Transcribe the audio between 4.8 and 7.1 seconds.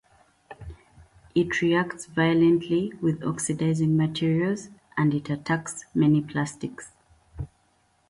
and it attacks many plastics.